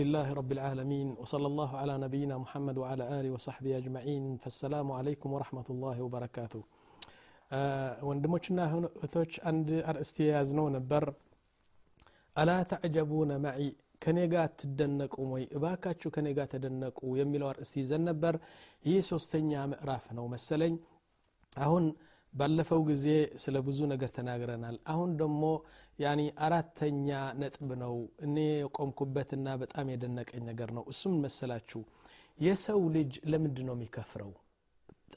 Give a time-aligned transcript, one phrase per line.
[0.00, 5.68] لله رب العالمين وصلى الله على نبينا محمد وعلى آله وصحبه أجمعين فالسلام عليكم ورحمة
[5.74, 6.62] الله وبركاته
[8.08, 11.04] ወንድሞችና እህቶች አንድ አርእስት የያዝነው ነበር
[12.36, 13.60] አላ ተዕጀቡነ ማዒ
[14.04, 18.34] ከኔ ጋር ትደነቁም ወይ እባካችሁ ከኔ ጋር ተደነቁ የሚለው አርእስት ይዘን ነበር
[18.88, 20.74] ይህ ሶስተኛ ምዕራፍ ነው መሰለኝ
[21.56, 21.84] አሁን
[22.33, 23.05] ባለፈው ጊዜ
[23.43, 25.41] ስለ ብዙ ነገር ተናግረናል። አሁን ደግሞ
[25.99, 27.09] ያኒ አራተኛ
[27.41, 27.95] ነጥብ ነው።
[28.25, 31.81] እኔ የቆምኩበትና በጣም የደነቀኝ ነገር ነው። እሱም መሰላችሁ?
[32.39, 34.31] የሰው ልጅ ለምንድ ነው የሚከፍረው?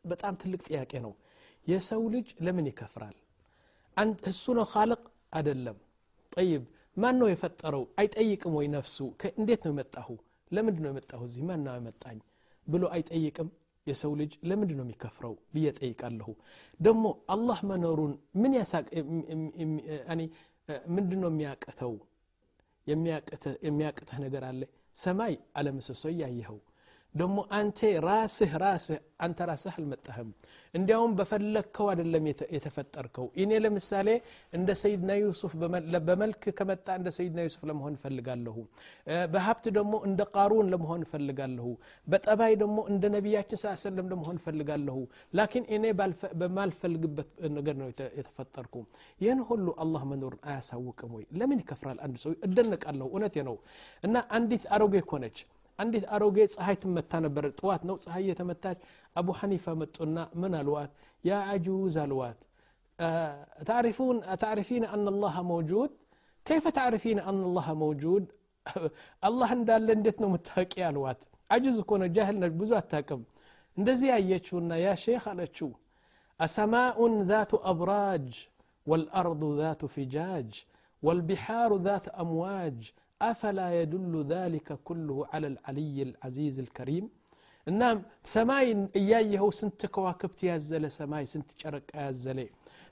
[0.07, 1.13] በጣም ትልቅ ጥያቄ ነው።
[1.67, 3.17] የሰው ልጅ ለምን ይከፍራል?
[4.31, 5.79] እሱ ነው ካልቅ አደለም
[6.33, 6.63] ጠይብ
[6.97, 7.85] ማን ነው የፈጠረው?
[8.01, 8.97] አይጠይቅም ወይ ነፍሱ?
[9.39, 10.09] እንዴት ነው የመጣሁ
[10.53, 11.43] ለምንድ ነው የመጣሁ እዚህ?
[11.49, 12.19] ማን ነው የመጣኝ
[12.67, 13.49] ብሎ አይጠይቅም
[13.87, 16.29] የሰው ልጅ ለምንድ ነው የሚከፍረው ብዬ ጠይቃለሁ
[16.81, 18.87] ደግሞ አላህ መኖሩን ምን ያሳቅ
[20.95, 21.95] ምንድ ነው የሚያቅተው?
[23.67, 24.61] የሚያቅተህ ነገር አለ?
[24.97, 26.59] ሰማይ አለምሰሶ እያየኸው
[27.16, 30.28] ደሞ አንተ ራስህ ራስህ አንተ ራስህ አልመጣህም
[30.74, 34.10] እንዲያውም በፈለግከው አይደለም የተፈጠርከው እኔ ለምሳሌ
[34.54, 35.54] እንደ ሰይድና ዩሱፍ
[36.08, 38.56] በመልክ ከመጣ እንደ ሰይድና ዩሱፍ ለመሆን እፈልጋለሁ
[39.34, 41.68] በሀብት ደግሞ እንደ ቃሩን ለመሆን እፈልጋለሁ
[42.08, 45.00] በጠባይ ደግሞ እንደ ነቢያችን ስ ሰለም ለመሆን እፈልጋለሁ
[45.34, 45.84] ላኪን እኔ
[46.42, 48.76] በማልፈልግበት ነገር ነው የተፈጠርኩ
[49.22, 53.58] ይህን ሁሉ አላህ መኖርን አያሳውቅም ወይ ለምን ይከፍራል አንድ ሰው እደነቃለሁ እውነቴ ነው
[54.04, 55.40] እና አንዲት አሮጌ ኮነች
[55.80, 58.80] አንዲት አሮጌ ፀሐይ ትመታ ነበር ጥዋት ነው ፀሐይ የተመታች
[59.20, 60.92] አቡ ሐኒፋ መጡና ምን አልዋት
[61.24, 62.40] ያ አጁዝ አልዋት
[64.42, 65.92] تعرفين أن الله موجود
[66.46, 68.24] كيف تعرفين أن الله موجود
[69.24, 71.20] الله እንዳለ እንዴት ነው ምታውቂ አልዋት
[71.50, 73.22] አጅዝ እኮ ነው ጃህል ነች ብዙ አታቅም
[73.78, 75.70] እንደዚህ ያየችውና ያ ሼክ አለችው
[76.40, 78.28] አሰማኡን ذات أبراج
[78.88, 80.50] والأرض ذات فجاج
[81.04, 82.78] والبحار ذات أمواج
[83.24, 87.06] أفلا يدل ذلك كله على العلي العزيز الكريم
[87.68, 87.98] እናም
[88.34, 88.66] ሰማይ
[89.00, 92.40] እያየኸው ስንት ከዋክብት ያዘለ ሰማይ ስንት ጨረቃ ያዘለ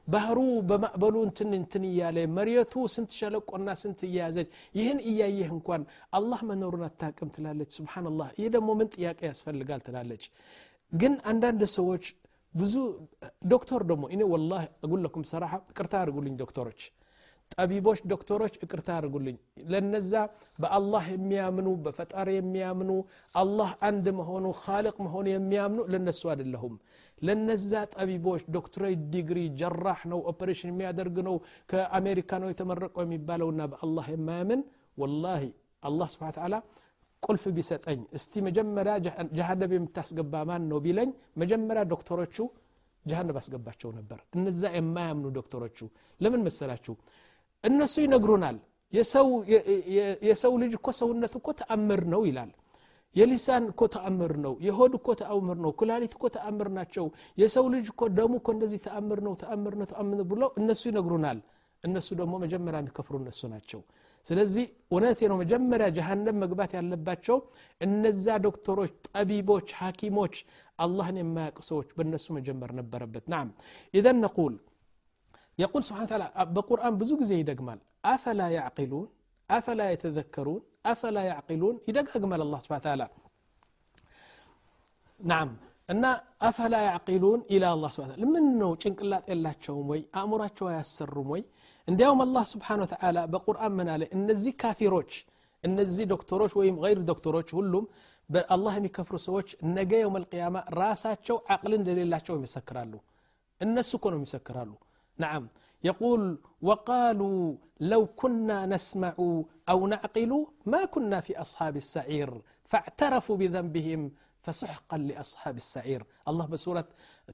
[0.08, 0.38] ባህሩ
[0.70, 4.50] በማዕበሉ እንትን እንትን እያለ መሬቱ ስንት ሸለቆና ስንት እያያዘች
[4.80, 5.82] ይህን እያየህ እንኳን
[6.18, 10.24] አላህ መኖሩን አታቅም ትላለች ስብናላህ ይህ ደግሞ ምን ጥያቄ ያስፈልጋል ትላለች
[10.94, 12.06] ግን አንዳንድ ሰዎች
[12.56, 12.76] ብዙ
[13.54, 14.52] ዶክተር ደግሞ እኔ ወላ
[14.86, 16.82] አጉለኩም ሰራሐ ቅርታ አድርጉልኝ ዶክተሮች
[17.56, 19.36] ጠቢቦች ዶክተሮች እቅርታ አድርጉልኝ
[19.72, 20.12] ለነዛ
[20.60, 22.92] በአላህ የሚያምኑ በፈጣሪ የሚያምኑ
[23.42, 26.76] አላህ አንድ መሆኑ ካልቅ መሆኑ የሚያምኑ ለነሱ አይደለሁም
[27.22, 31.38] ለነዛ ጠቢቦች ዶክትሬት ዲግሪ ጀራህ ነው ኦፐሬሽን የሚያደርግ ነው
[31.72, 34.62] ከአሜሪካ ነው የተመረቀው የሚባለውና በአላህ የማያምን
[34.98, 35.44] ወላሂ
[35.84, 36.56] አላህ ስብን ተላ
[37.24, 38.94] ቁልፍ ቢሰጠኝ እስቲ መጀመሪያ
[39.38, 41.10] ጀሃነብ የምታስገባ ማን ነው ቢለኝ
[41.42, 42.38] መጀመሪያ ዶክተሮቹ
[43.06, 45.78] ጀሃነብ አስገባቸው ነበር እነዛ የማያምኑ ዶክተሮቹ
[46.22, 46.94] ለምን መሰላችሁ
[47.65, 48.57] እነሱ ይነግሩናል።
[50.25, 52.51] የሰው ልጅ እኮ ሰውነት እኮ ተአምር ነው ይላል።
[53.17, 57.07] የሊሳን እኮ ተአምር ነው የሆድ እኮ ተአምር ነው ኩላሊት እኮ ተአምር ናቸው
[57.39, 61.41] የሰው ልጅ እኮ ደሙ እኮ እንደዚህ ተአምር ነው ተአምር ነው ተአምር ብለው እነሱ ይነግሩናል።
[61.85, 63.81] እነሱ ደግሞ መጀመሪያ የሚከፍሩ እነሱ ናቸው።
[64.27, 67.39] ስለዚህ እውነቴ ነው መጀመሪያ ጀሃነም መግባት ያለባቸው
[67.81, 70.35] እነዛ ዶክተሮች ጠቢቦች ሐኪሞች
[70.79, 73.49] አላህን የማያውቁ ሰዎች በእነሱ መጀመር ነበረበት። ናም።
[73.95, 74.55] ኢዘን ነቁል
[75.64, 76.28] يقول سبحانه وتعالى
[76.58, 77.80] بقرآن بزوج زي يدقمال
[78.14, 79.08] أفلا يعقلون
[79.50, 83.08] أفلا يتذكرون أفلا يعقلون يدقمال الله سبحانه وتعالى
[85.20, 85.50] نعم
[85.90, 86.06] እና
[86.48, 91.42] አፈላ ያዕቂሉን ኢላ አላ ስብን ምን ነው ጭንቅላት የላቸውም ወይ አእምሯቸው አያሰሩም ወይ
[91.88, 95.12] እንዲያውም አላህ ስብሓን ወተላ በቁርአን ምን አለ እነዚህ ካፊሮች
[95.64, 97.86] እነዚህ ዶክተሮች ወይም ገይር ዶክተሮች ሁሉም
[98.30, 99.48] በአላህ የሚከፍሩ ሰዎች
[99.78, 102.94] ነገ የውም አልቅያማ ራሳቸው አቅል እንደሌላቸው ይመሰክራሉ
[103.62, 104.72] እነሱ እኮ ነው ይመሰክራሉ
[105.18, 105.44] نعم
[105.84, 106.22] يقول
[106.62, 107.56] وقالوا
[107.92, 109.14] لو كنا نسمع
[109.72, 110.32] أو نعقل
[110.66, 112.30] ما كنا في أصحاب السعير
[112.72, 114.02] فاعترفوا بذنبهم
[114.44, 116.88] فسحقا لأصحاب السعير الله بسورة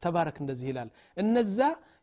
[0.05, 0.89] تبارك እንደዚህ ይላል
[1.21, 1.57] እነዛ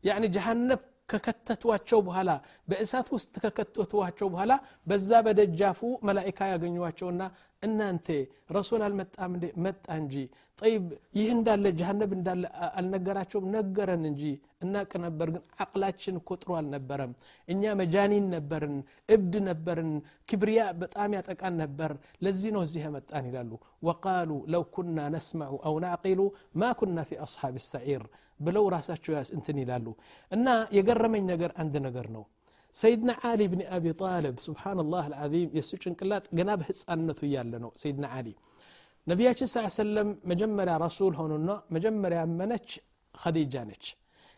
[0.08, 0.80] يعني جهنم
[1.10, 2.30] ከከተቷቸው በኋላ
[2.70, 4.52] በእሳት ውስጥ ከከተቷቸው በኋላ
[4.88, 7.22] በዛ በደጃፉ መላይካ ያገኟቸውና
[7.65, 8.07] እናንተ
[8.55, 9.31] ረሱል አልመጣም
[9.65, 10.15] መጣ እንጂ።
[10.59, 10.83] ጠይብ
[11.17, 12.43] ይህ እንዳለ ጀሃነብ እንዳለ
[12.77, 13.47] አልነገራቸውም?
[13.55, 14.21] ነገረን እንጂ።
[14.65, 17.13] እናቅ ነበር ግን አቅላችን ጥሩ አልነበረም።
[17.47, 18.75] እኛ መጃኒን ነበርን
[19.09, 19.91] እብድ ነበርን
[20.29, 23.51] ክብሪያ በጣም ያጠቃን ነበር። ለዚህ ነው እዚህ የመጣን ይላሉ።
[23.83, 26.21] ወቃሉ ለው ኩና ነስማዑ አው ናዕቂሉ
[26.55, 28.05] ማ ኩና ፊ አስሓብ ሰዒር
[28.39, 29.87] ብለው ራሳቸው እንትን ይላሉ።
[30.31, 30.47] እና
[30.77, 32.23] የገረመኝ ነገር አንድ ነገር ነው
[32.76, 38.28] ሰይድና ዓሊ ብን አቢ ጣልብ ስብሓንላህ አልዓዚም የእሱ ጭንቅላት ገና በህፃንነቱ እያለ ነው ሰይድና ዓሊ
[39.06, 42.68] ነቢያችን ስ ሰለም መጀመሪያ ረሱል ሆኑና መጀመሪያ ያመነች
[43.14, 43.84] ኸዲጃ ነች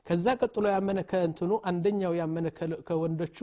[0.06, 2.46] ከዛ ቀጥሎ ያመነ ከእንትኑ አንደኛው ያመነ
[2.88, 3.38] ከወንዶቹ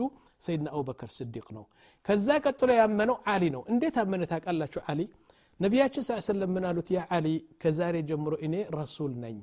[0.46, 1.64] ሰይድና አቡበከር ስዲቅ ነው
[2.06, 5.00] ከዛ ቀጥሎ ያመነው አሊ ነው እንዴት አመነ ታውቃላችሁ አሊ
[5.60, 7.26] ነቢያችን ስ ሰለም ምን አሉት ያ አሊ
[7.62, 9.38] ከዛሬ ጀምሮ እኔ ረሱል ነኝ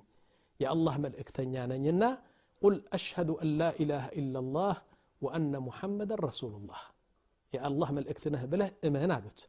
[0.59, 2.03] የአላህ መልእክተኛ ነኝ እና
[2.61, 4.77] ቁል አሽሀዱ አን ላ ኢላሃ ኢላ ላህ
[5.21, 6.81] ወአነ ሙሐመደን ረሱሉላህ
[7.53, 9.39] የአላህ መልእክት ነህ ብለህ እመን አሉት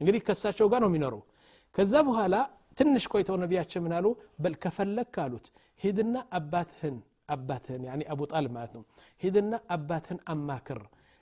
[0.00, 1.22] እንግዲህ ከሳቸው ጋር ነው የሚኖረው
[1.74, 2.34] ከዛ በኋላ
[2.78, 4.06] ትንሽ ቆይተው ነቢያችን ምን አሉ
[4.42, 5.46] በል ከፈለክ አሉት
[5.80, 6.96] ሂድና አባትህን
[7.34, 8.82] አባትህን ያኒ አቡ ጣልብ ማለት ነው
[9.22, 10.80] ሂድና አባትህን አማክር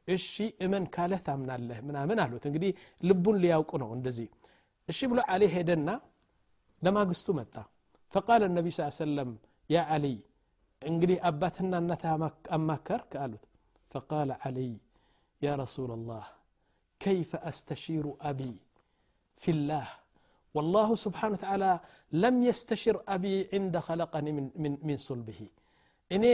[0.08, 0.34] እሺ
[0.64, 2.70] እመን ካለህ ታምናለህ ምናምን አሉት እንግዲህ
[3.08, 4.28] ልቡን ሊያውቁ ነው እንደዚህ
[4.88, 5.88] እሺ ብሎ አሊ ሄደና
[6.82, 7.54] ለማግስቱ መጣ
[8.14, 9.30] ፈቃለ ነቢ ስ ሰለም
[9.70, 10.06] ያ አሊ
[10.82, 12.10] እንግዲህ አባትና እናትህ
[12.56, 13.44] አማከርክ አሉት
[13.92, 14.72] ፈቃለ አሊይ
[15.42, 16.26] ያ ረሱላ ላህ
[17.00, 18.40] ከይፈ አስተሺሩ አቢ
[19.42, 19.86] ፊላህ
[20.54, 21.72] والله سبحانه وتعالى
[22.24, 25.40] لم يستشر أبي عند خلقني من, من, من صلبه
[26.10, 26.24] እኔ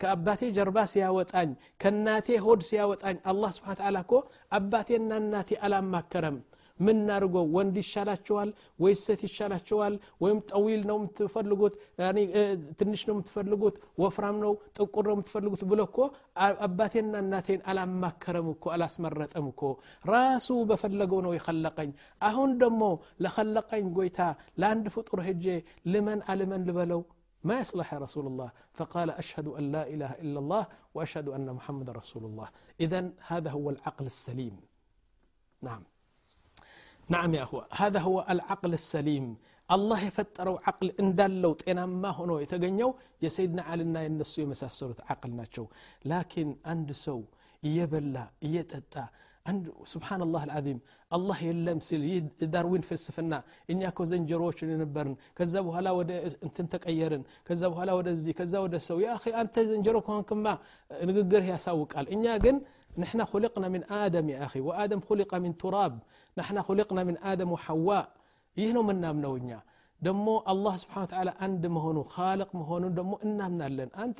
[0.00, 1.50] ከአባቴ ጀርባ ሲያወጣኝ
[1.82, 4.12] ከእናቴ ሆድ ሲያወጣኝ አላህ ስብሓን ተዓላ እኮ
[4.58, 6.36] አባቴና እናቴ አላማከረም
[6.80, 8.50] ምን ናርጎ ወንድ ይሻላቸዋል
[8.82, 11.74] ወይስ ሴት ይሻላቸዋል ወይም ጠዊል ነው የምትፈልጉት
[12.80, 15.98] ትንሽ ነው የምትፈልጉት ወፍራም ነው ጥቁር ነው የምትፈልጉት ብሎ እኮ
[16.66, 19.62] አባቴና እናቴን አላማከረም እኮ አላስመረጠም እኮ
[20.14, 21.92] ራሱ በፈለገው ነው የኸለቀኝ
[22.30, 22.82] አሁን ደግሞ
[23.26, 24.20] ለኸለቀኝ ጎይታ
[24.62, 25.46] ለአንድ ፍጡር ሄጄ
[25.94, 27.02] ልመን አልመን ልበለው
[27.44, 30.62] ما يصلح يا رسول الله فقال أشهد أن لا إله إلا الله
[30.94, 32.48] وأشهد أن محمد رسول الله
[32.80, 33.00] إذا
[33.30, 34.54] هذا هو العقل السليم
[35.62, 35.82] نعم
[37.14, 39.26] نعم يا أخوة هذا هو العقل السليم
[39.74, 41.52] الله يفتروا عقل إن دلو
[42.02, 42.90] ما هنا يتغنيو
[43.24, 45.66] يا سيدنا علينا ينسو يمساسلت عقل ناتشو
[46.12, 47.20] لكن عند سو
[47.78, 48.24] يبلا
[48.54, 49.04] يتتا
[49.48, 49.64] عند
[49.94, 50.78] سبحان الله العظيم
[51.16, 52.02] الله يلم سل
[52.54, 53.32] داروين ፍልስፍና
[53.72, 56.10] እኛ እኮ ዘንጀሮዎች ነበርን ከዛ በኋላ ወደ
[56.46, 59.08] እንትን ተቀየርን ከዛ በኋላ ወደዚህ ከዛ ወደ ሰው ያ
[59.42, 60.46] አንተ ዘንጀሮ ከሆንክማ
[61.10, 62.56] ንግግርህ ያሳውቃል እኛ ግን
[63.04, 65.94] نحن خلقنا من آدم يا أخي وآدم خلق من تراب
[66.36, 68.04] نحن خلقنا من آدم وحواء
[68.56, 69.60] يهنو من نامنو إنيا
[70.02, 74.18] ደሞ አላህ ስብሓን ተዓላ አንድ መሆኑ ካልቅ መሆኑ ደሞ እናምናለን አንተ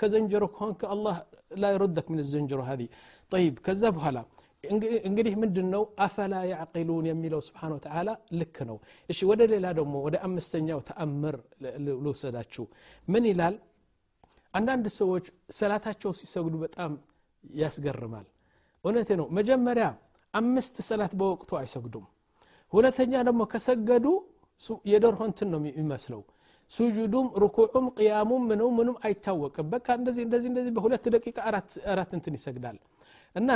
[0.00, 1.16] ከዘንጀሮ ከሆንክ አላህ
[1.62, 2.82] ላ ይረደክ ምን ዘንጀሮ ሀዚ
[3.32, 4.18] ጠይብ ከዛ በኋላ
[5.08, 8.08] እንግዲህ ምንድን ነው አፈላ ያዕቂሉን የሚለው ስብሓን ወተዓላ
[8.40, 8.76] ልክ ነው
[9.12, 11.36] እሺ ወደ ሌላ ደግሞ ወደ አምስተኛው ተአምር
[12.04, 12.64] ልውሰዳችሁ
[13.08, 13.56] ምን ይላል
[14.54, 15.26] አንዳንድ ሰዎች
[15.58, 16.94] ሰላታቸው ሲሰግዱ በጣም
[17.60, 18.26] ያስገርማል
[18.84, 19.86] እውነት ነው መጀመሪያ
[20.34, 22.04] አምስት ሰላት በወቅቱ አይሰግዱም
[22.72, 24.06] ሁለተኛ ደግሞ ከሰገዱ
[24.92, 26.20] የዶርሆ እንትን ነው የሚመስለው
[26.70, 31.38] ሱጁዱም ሩኩዑም ቅያሙም ምንም ምንም አይታወቅም በቃ እንደዚህ እንደዚህ እንደዚህ በሁለት ደቂቃ
[31.92, 32.78] አራት እንትን ይሰግዳል
[33.36, 33.50] እና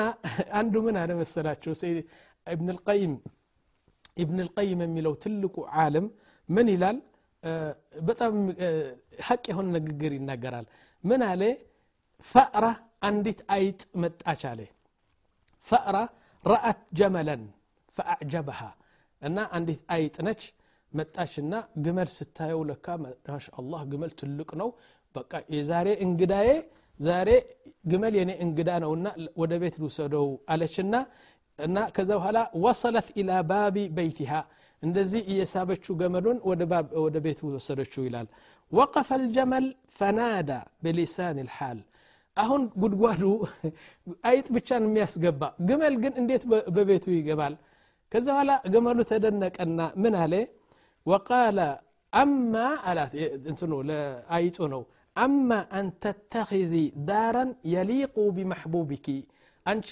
[0.60, 1.72] አንዱ ምን አለ መሰላችሁ
[2.46, 3.14] ኢብን ልቀይም
[4.22, 6.06] ኢብን ልቀይም የሚለው ትልቁ ዓለም
[6.48, 6.98] ምን ይላል
[8.08, 8.34] በጣም
[9.26, 10.66] ሀቅ የሆነ ንግግር ይናገራል
[11.04, 11.42] ምን አለ
[12.34, 12.66] ፈእራ
[13.08, 14.60] አንዲት አይጥ መጣች አለ
[15.68, 15.96] ፈእራ
[16.44, 17.42] ረአት ጀመለን
[17.96, 18.60] ፈአዕጀበሃ
[19.22, 20.42] እና አንዲት አይጥ ነች
[20.92, 21.54] መጣችና
[21.84, 24.68] ግመል ስታየው ለካ ማሻአላህ ግመል ትልቅ ነው
[25.14, 26.48] በቃ የዛሬ እንግዳዬ
[27.00, 27.30] ዛሬ
[27.90, 29.06] ግመል የኔ እንግዳ ነውና
[29.40, 30.94] ወደ ቤት ልውሰደው አለችና
[31.58, 34.32] እና ከዛ በኋላ ወሰለት ኢላ ባቢ በይቲሃ
[34.82, 36.38] እንደዚህ እየሳበችው ገመዱን
[37.04, 38.26] ወደ ቤት ወሰደችው ይላል
[38.72, 39.66] ወቀፈ ልጀመል
[39.98, 40.50] ፈናዳ
[40.84, 41.78] በሊሳን ልሓል
[42.36, 43.22] አሁን ጉድጓዱ
[44.30, 46.42] አይጥ ብቻን የሚያስገባ ግመል ግን እንዴት
[46.76, 47.54] በቤቱ ይገባል
[48.12, 50.34] ከዛ በኋላ ገመሉ ተደነቀና ምን አለ
[51.06, 51.58] ወቃለ
[52.12, 52.54] አማ
[52.90, 53.12] አላት
[53.50, 54.82] እንትኑ ለአይጡ ነው
[55.16, 56.74] አማ አን ተተኺዚ
[57.08, 59.08] ዳራን የሊቁ ቢመሕቡቢኪ
[59.66, 59.88] አንቺ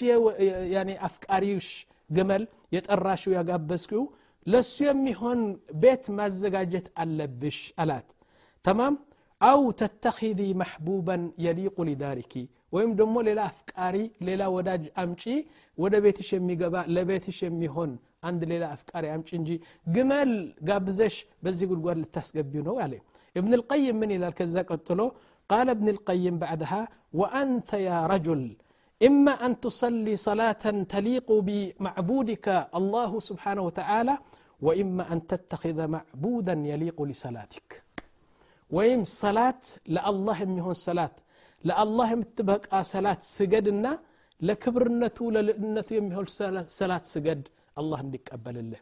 [1.07, 1.67] አፍቃሪሽ
[2.09, 2.43] ግመል
[2.75, 4.03] የጠራሽው ያጋበዝኪው
[4.47, 5.39] ለሱ የሚሆን
[5.83, 8.07] ቤት ማዘጋጀት አለብሽ አላት
[8.65, 8.95] ተማም
[9.41, 12.33] አው ተተኺዚ መሕቡበን የሊቁ ሊዳሪኪ
[12.75, 13.95] ወይም ደግሞ ሌላ አፍቃሪ
[14.27, 15.23] ሌላ ወዳጅ አምጪ
[15.77, 17.91] ወደ ቤትሽ የሚገባ ለቤትሽ የሚሆን
[18.29, 19.49] አንድ ሌላ አፍቃሪ አምጪ እንጂ
[19.95, 20.31] ግመል
[20.69, 21.15] ጋብዘሽ
[21.45, 22.93] በዚህ ጉድጓድ ልታስገቢው ነው አለ
[23.35, 25.07] ابن القيم من إلى الكذا قتله
[25.51, 26.81] قال ابن القيم بعدها
[27.19, 28.41] وأنت يا رجل
[29.01, 30.63] إما أن تصلي صلاة
[30.95, 32.47] تليق بمعبودك
[32.79, 34.15] الله سبحانه وتعالى
[34.65, 37.67] وإما أن تتخذ معبودا يليق لصلاتك
[38.70, 39.62] ወይም ሰላት
[39.94, 41.16] ለአላህ የሚሆን ሰላት
[41.64, 43.86] ለአላህ የምትበቃ ሰላት ስገድና
[44.40, 46.26] ለክብርነቱ ለልዕነቱ የሚሆን
[46.78, 47.42] ሰላት ስገድ
[47.80, 48.80] አላህ እንዲቀበልልህ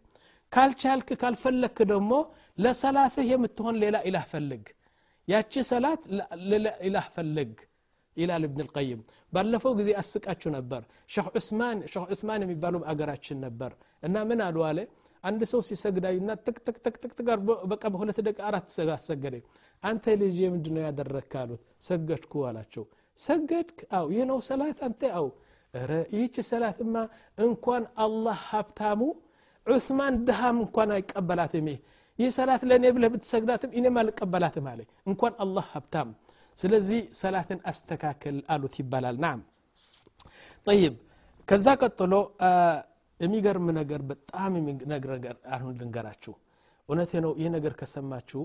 [0.52, 2.12] ካልቻልክ ካልፈለግክ ደግሞ
[2.59, 4.64] ለሰላትህ የምትሆን ሌላ ኢላህ ፈልግ
[5.28, 6.02] ያቺ ሰላት
[6.52, 7.52] ሌላ ኢላህ ፈልግ
[8.16, 9.00] ይላል እብን ልቀይም
[9.33, 10.83] ባለፈው ጊዜ አስቃችሁ ነበር
[11.14, 14.78] ሸህ ዑስማን ሸህ ዑስማን የሚባሉ አገራችን ነበር እና ምን አሉ አለ
[15.25, 17.38] አንድ ሰው ሲሰግዳዩና ጥቅጥቅጥቅጥቅ ጋር
[17.73, 18.68] በቃ በሁለት ደቂቃ አራት
[19.09, 19.37] ሰገደ
[19.83, 22.83] አንተ ልጅ ምንድ ነው ያደረግክ አሉት ሰገድኩ አላቸው
[23.19, 25.27] ሰገድክ አው ይህ ነው ሰላት አንተ አው
[25.73, 26.95] ረ ይህች ሰላትማ
[27.45, 29.01] እንኳን አላህ ሀብታሙ
[29.67, 31.79] ዑስማን ድሃም እንኳን አይቀበላትም ይህ
[32.19, 36.09] ይህ ሰላት ለእኔ ብለህ ብትሰግዳትም እኔም አልቀበላትም አለ እንኳን አላህ ሀብታም
[36.59, 39.39] ስለዚህ ሰላትን አስተካከል አሉት ይባላል ናም
[40.67, 40.95] ጠይብ
[41.47, 42.13] ከዛ ቀጥሎ
[43.19, 46.33] የሚገርም ነገር በጣም የሚነግር ነገር አሁን ልንገራችሁ
[46.89, 48.41] እውነቴ ነው ይህ ነገር ከሰማችሁ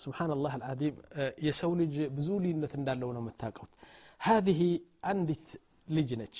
[0.00, 0.96] ስብሓንላህ አልዓዚም
[1.46, 3.72] የሰው ልጅ ብዙ ልዩነት እንዳለው ነው የምታውቀውት
[4.20, 4.58] ሀዚህ
[5.10, 5.48] አንዲት
[5.88, 6.36] ልጅ ነች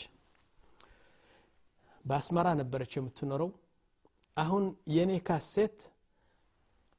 [2.04, 3.50] በአስመራ ነበረች የምትኖረው
[4.36, 4.64] አሁን
[4.96, 5.78] የኔ ካሴት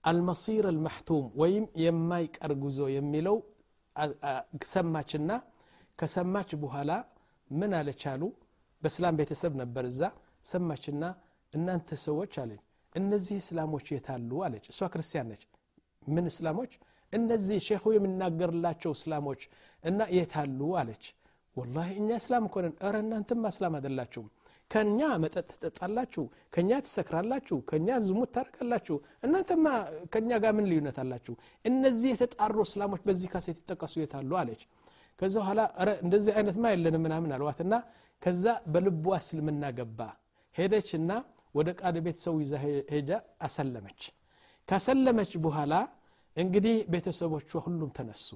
[0.03, 3.37] አልመሲር አልመሕቱም ወይም የማይቀር ጉዞ የሚለው
[4.73, 5.31] ሰማችና
[5.99, 6.91] ከሰማች በኋላ
[7.49, 8.23] ምን አለች አሉ
[8.81, 10.01] በእስላም ቤተሰብ ነበር እዛ
[10.45, 11.03] ሰማችና
[11.53, 12.59] እናንተ ሰዎች አለኝ
[12.95, 15.43] እነዚህ እስላሞች የታሉ አለች እሷ ክርስቲያን ነች
[16.06, 16.72] ምን እስላሞች?
[17.12, 19.40] እነዚህ ሼኹ የሚናገርላቸው እስላሞች
[19.84, 21.04] እና የታሉ አለች።
[21.56, 24.28] ወላሂ እኛ እስላም እኮ ነን። እረ እናንተማ እስላም አይደላችሁም።
[24.70, 26.22] ከኛ መጠጥ ትጠጣላችሁ
[26.54, 29.64] ከኛ ትሰክራላችሁ ከኛ ዝሙት ታደርጋላችሁ። እናንተማ
[30.14, 31.34] ከኛ ጋር ምን ልዩነት አላችሁ?
[31.64, 34.62] እነዚህ የተጣሩ እስላሞች በዚህ ካሴት ይጠቀሱ የታሉ አለች።
[35.20, 35.60] ከዛ በኋላ
[36.04, 37.74] እንደዚህ አይነትማ የለንም ምናምን አልዋትና
[38.22, 40.00] ከዛ በልቧ እስልምና ገባ።
[40.56, 41.10] ሄደችና
[41.54, 42.52] ወደ ቃድ ቤት ሰው ይዛ
[42.92, 44.00] ሄጃ አሰለመች
[44.68, 45.74] ካሰለመች በኋላ
[46.36, 48.28] እንግዲህ ቤተሰቦቿ ሁሉም ተነሱ።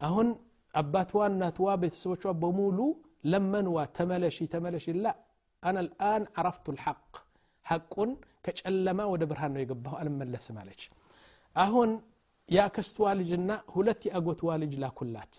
[0.00, 0.28] አሁን
[0.74, 2.78] አባትዋ እናትዋ ቤተሰቦቿ በሙሉ
[3.24, 5.08] ለመንዋ ተመለሺ ተመለሺ ላ
[5.62, 7.00] አና ልአን አረፍቱ ልሐቅ
[7.66, 8.10] ሐቁን
[8.44, 10.82] ከጨለማ ወደ ብርሃን ነው የገባሁ አልመለስም አለች።
[11.56, 11.90] አሁን
[12.48, 15.34] የአክስትዋ ልጅና ሁለት የአጎትዋ ልጅ ላኩላት።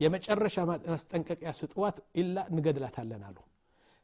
[0.00, 3.38] የመጨረሻ ማስጠንቀቂያ ስጥዋት ኢላ እንገድላታለን አሉ።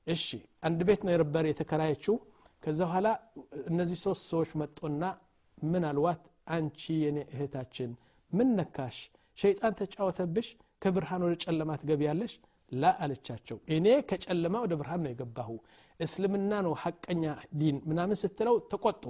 [0.06, 0.26] እሺ
[0.66, 2.16] አንድ ቤት ነው የረበር የተከራየችው
[2.62, 3.08] ከዛ በኋላ
[3.70, 5.02] እነዚህ ሶስት ሰዎች መጡና
[5.64, 6.22] ምን አልዋት?
[6.54, 7.90] አንቺ የኔ እህታችን
[8.32, 8.96] ምን ነካሽ?
[9.38, 10.48] ሸይጣን ተጫወተብሽ
[10.82, 12.32] ከብርሃን ወደ ጨለማ ትገቢያለሽ?
[12.72, 15.50] ላ አለቻቸው። እኔ ከጨለማ ወደ ብርሃን ነው የገባሁ።
[16.00, 17.24] እስልምና ነው ሐቀኛ
[17.60, 19.04] ዲን ምናምን ስትለው ተቆጡ።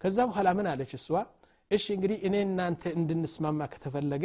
[0.00, 1.08] ከዛ በኋላ ምን አለች እሷ?
[1.70, 4.24] እሺ እንግዲህ እኔ እናንተ እንድንስማማ ከተፈለገ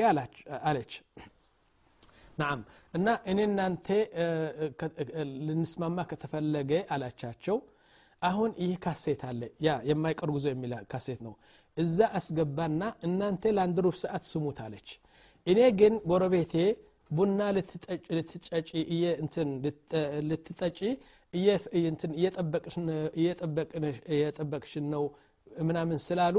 [0.64, 0.94] አለች።
[2.38, 2.60] ናም
[2.94, 3.88] እና እኔ እናንተ
[5.48, 7.58] ልንስማማ ከተፈለገ አላቻቸው
[8.22, 11.34] አሁን ይህ ካሴት አለ። ያ የማይቀር ጉዞ የሚል ካሴት ነው።
[11.78, 14.90] እዛ አስገባና እናንተ ለአንድ ሩብ ሰዓት ስሙት አለች።
[15.48, 16.54] እኔ ግን ጎረቤቴ
[17.12, 17.40] ቡና
[20.28, 20.80] ልትጠጪ
[24.10, 25.04] እየጠበቅሽን ነው
[25.66, 26.36] ምናምን ስላሉ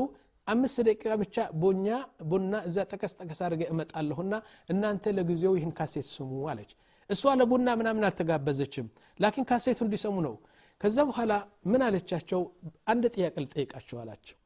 [0.47, 1.87] አምስት ደቂቃ ብቻ ቡኛ
[2.31, 4.33] ቡና እዛ ጠቀስ ጠቀስ አድርገ እመጣለሁና
[4.69, 6.71] እናንተ ለጊዜው ይህን ካሴት ስሙ አለች።
[7.11, 8.87] እሷ ለቡና ምናምን አልተጋበዘችም።
[9.21, 10.35] ላኪን ካሴቱ እንዲሰሙ ነው
[10.83, 11.33] ከዛ በኋላ
[11.67, 12.41] ምን አለቻቸው?
[12.93, 14.37] አንድ ጥያቄ ልጠይቃቸው አላቸው።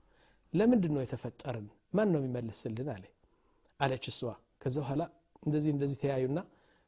[0.53, 1.67] ለምንድን ነው የተፈጠርን?
[1.97, 2.89] ማን ነው የሚመልስልን?
[2.95, 3.05] አለ።
[3.81, 4.21] አለች እሷ።
[4.63, 5.03] ከዛ በኋላ
[5.47, 6.39] እንደዚህ እንደዚህ ተያዩና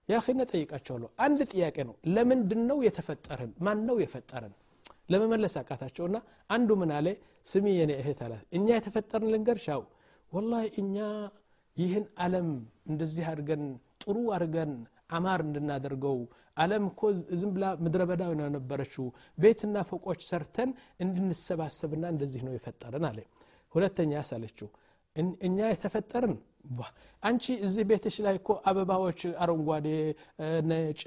[0.08, 3.52] ያኺነ ጠይቃቸዋለሁ። አንድ ጥያቄ ነው። ለምንድን ነው የተፈጠርን?
[3.66, 4.54] ማን ነው የፈጠረን
[5.12, 6.16] ለመመለስ አቃታቸውና
[6.50, 7.06] አንዱ ምን አለ?
[7.46, 9.82] ስሚ የኔ እህት አላት። እኛ የተፈጠርን ልንገርሻው
[10.32, 10.96] ወላሂ እኛ
[11.76, 12.48] ይህን አለም
[12.90, 13.62] እንደዚህ አድርገን
[14.02, 14.72] ጥሩ አድርገን
[15.10, 16.18] አማር እንድናደርገው
[16.56, 17.00] አለም እኮ
[17.40, 18.22] ዝም ብላ ምድረ በዳ
[18.54, 19.06] ነበረችው።
[19.38, 20.70] ቤትና ፎቆች ሰርተን
[21.04, 23.18] እንድንሰባሰብና እንደዚህ ነው የፈጠርን አለ።
[23.74, 24.68] ሁለተኛ ሳለችው
[25.46, 26.34] እኛ የተፈጠርን
[27.22, 29.86] አንቺ እዚህ ቤትሽ ላይ እኮ አበባዎች አረንጓዴ
[30.68, 31.00] ነጭ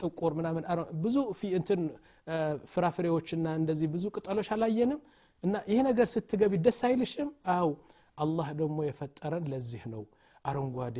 [0.00, 0.64] ጥቁር ምናምን
[1.04, 1.16] ብዙ
[1.58, 1.82] እንትን
[2.72, 5.00] ፍራፍሬዎችና እንደዚህ ብዙ ቅጠሎች አላየንም።
[5.42, 7.30] እና ይህ ነገር ስትገቢ ደስ አይልሽም?
[7.54, 7.70] አው
[8.18, 10.02] አላህ ደግሞ የፈጠረን ለዚህ ነው
[10.44, 10.98] አረንጓዴ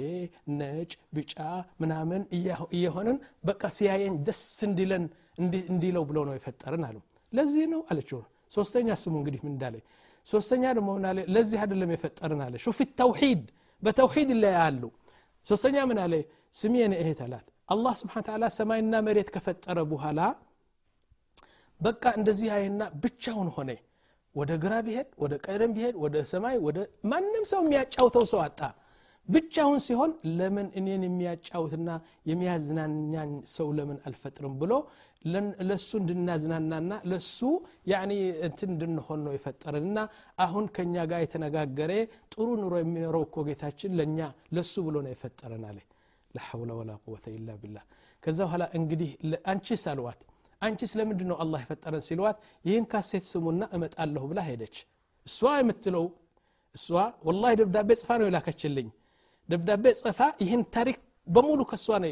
[0.58, 1.34] ነጭ ቢጫ
[1.82, 2.22] ምናምን
[2.76, 3.16] እየሆንን
[3.48, 5.04] በቃ ሲያየኝ ደስ እንዲለን
[5.70, 6.96] እንዲለው ብሎ ነው የፈጠረን አሉ።
[7.32, 8.20] ለዚህ ነው አለችው።
[8.56, 9.76] ሶስተኛ ስሙ እንግዲህ ምን እንዳለ?
[10.26, 11.18] ሶስተኛ ደግሞ ምን አለ?
[11.34, 13.42] ለዚህ አይደለም የፈጠርን አለ። ሹፍ ተውሂድ
[13.82, 14.82] በተውሂድ ይለያሉ
[15.46, 16.14] ሶስተኛ ምን አለ?
[16.76, 20.20] የኔ እህት አላት። አላህ ስብሓን ተዓላ ሰማይና መሬት ከፈጠረ በኋላ
[21.80, 23.70] በቃ እንደዚህ አይና ብቻውን ሆነ።
[24.34, 26.78] ወደ ግራ ቢሄድ ወደ ቀደም ቢሄድ ወደ ሰማይ ወደ
[27.10, 28.60] ማንም ሰው የሚያጫውተው ሰው አጣ
[29.28, 31.90] ብቻውን ሲሆን ለምን እኔን የሚያጫውትና
[32.30, 34.72] የሚያዝናኛኝ ሰው ለምን አልፈጥርም ብሎ
[35.68, 37.38] ለሱ እንድናዝናናና ለሱ
[38.42, 39.98] እንትን እንድንሆን ነው የፈጠረን። እና
[40.38, 41.92] አሁን ከኛ ጋር የተነጋገረ
[42.32, 44.20] ጥሩ ኑሮ የሚኖረው እኮ ጌታችን ለእኛ
[44.56, 45.78] ለሱ ብሎ ነው የፈጠረን አለ።
[46.30, 47.84] ላሐውለ ወላ ቁወተ ኢላ ቢላህ።
[48.22, 49.10] ከዛ በኋላ እንግዲህ
[49.52, 50.20] አንቺ ሳልዋት
[50.62, 54.76] አንቺ ስለምንድን ነው አላህ የፈጠረን ሲልዋት ይህን ካሴት ስሙና እመጣለሁ ብላ ሄደች።
[55.26, 56.04] እሷ የምትለው
[56.74, 56.86] እሷ
[57.26, 58.88] ወላሂ ደብዳቤ ጽፋ ነው የላከችልኝ
[59.48, 60.96] ደብዳቤ ጽፋ ይህን ታሪክ
[61.28, 62.10] በሙሉ ከእሷ ነው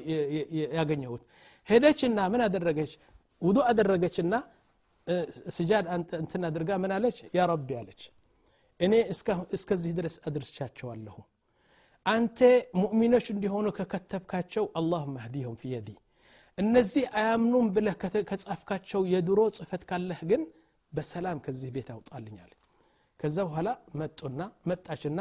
[0.78, 1.22] ያገኘሁት።
[1.68, 2.92] ሄደችና ምን አደረገች?
[3.42, 4.34] ውዱ አደረገችና
[5.56, 5.86] ስጃድ
[6.20, 7.16] እንትን አድርጋ ምን አለች?
[7.36, 8.02] ያ ረቢ አለች።
[8.80, 8.92] እኔ
[9.56, 11.16] እስከዚህ ድረስ አድርሻቸዋለሁ
[12.06, 12.38] አንተ
[12.80, 15.88] ሙእሚኖች እንዲሆኑ ከከተብካቸው አላሁመ ህዲሁም ፊ የዲ
[16.58, 17.94] እነዚህ አያምኑም ብለህ
[18.30, 20.42] ከጻፍካቸው የድሮ ጽሕፈት ካለህ ግን
[20.92, 22.50] በሰላም ከዚህ ቤት አውጣልኛል
[23.20, 23.68] ከዛ በኋላ
[24.00, 25.18] መጡና መጣችና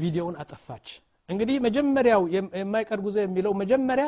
[0.00, 0.86] ቪዲዮውን አጠፋች።
[1.28, 2.22] እንግዲህ መጀመሪያው
[2.56, 4.06] የማይቀር ጉዞ የሚለው መጀመሪያ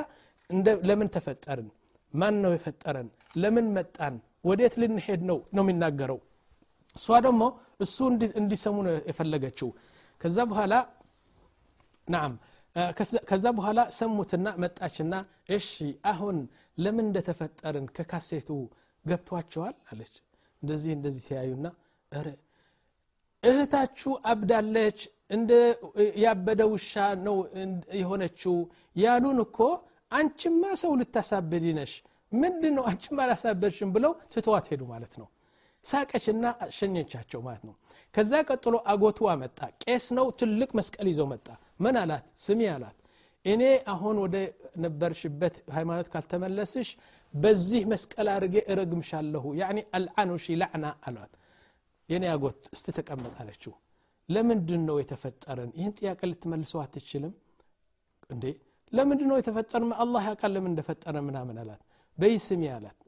[0.88, 1.68] ለምን ተፈጠርን?
[2.14, 3.08] ማን ነው የፈጠረን?
[3.36, 4.14] ለምን መጣን?
[4.44, 5.38] ወዴት ልንሄድ ነው?
[5.56, 6.18] ነው የሚናገረው።
[6.96, 7.42] እሷ ደግሞ
[7.80, 7.96] እሱ
[8.40, 9.68] እንዲሰሙ ነው የፈለገችው።
[10.20, 10.74] ከዛ በኋላ
[12.08, 12.32] ናም
[13.28, 15.14] ከዛ በኋላ ሰሙትና መጣችና
[15.56, 15.70] እሺ
[16.04, 16.36] አሁን
[16.78, 18.48] ለምን እንደተፈጠርን ከካሴቱ
[19.04, 19.74] ገብቷቸዋል?
[19.90, 20.14] አለች።
[20.62, 21.66] እንደዚህ እንደዚህ ተያዩና
[23.42, 24.98] እህታችሁ አብዳለች
[25.30, 25.52] እንደ
[26.22, 26.92] ያበደ ውሻ
[27.26, 27.36] ነው
[28.00, 28.56] የሆነችው
[28.96, 29.58] ያሉን እኮ
[30.12, 31.92] አንቺማ ሰው ልታሳብድ ነሽ።
[32.32, 35.28] ምንድን ነው አንቺማ አላሳበድሽም ብለው ትተዋት ሄዱ ማለት ነው።
[35.84, 36.44] ሳቀችና
[36.76, 37.74] ሸኘቻቸው ማለት ነው።
[38.14, 41.46] ከዛ ቀጥሎ አጎትዋ መጣ ቄስ ነው ትልቅ መስቀል ይዘው መጣ።
[41.80, 42.24] ምን አላት?
[42.38, 42.96] ስሚ አላት።
[43.44, 44.36] እኔ አሁን ወደ
[44.84, 46.88] ነበርሽበት ሃይማኖት ካልተመለስሽ
[47.34, 51.32] በዚህ መስቀል አድርጌ እረግምሻለሁ። ያኒ አልዓኑሺ ላዕና አሏት
[52.12, 53.72] የኔ አጎት እስቲ ተቀመጥ አለችው።
[54.28, 55.70] ለምንድን ነው የተፈጠረን?
[55.78, 57.32] ይህን ጥያቄ ልትመልሰው አትችልም?
[58.30, 58.44] እንዴ
[58.92, 61.80] ለምንድን ነው የተፈጠረ አላህ ያውቃል ለምን እንደፈጠረ ምናምን አላት።
[62.18, 62.98] በይ ስሚ አላት።